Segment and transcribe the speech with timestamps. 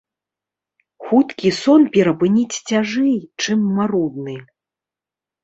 [1.05, 3.15] Хуткі сон перапыніць цяжэй,
[3.45, 4.37] чым марудны.